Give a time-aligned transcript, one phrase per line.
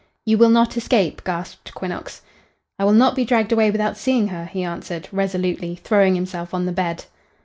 [0.25, 2.21] "You will not escape?" gasped Quinnox.
[2.79, 6.65] "I will not be dragged away without seeing her," he answered, resolutely, throwing himself on
[6.65, 7.05] the bed.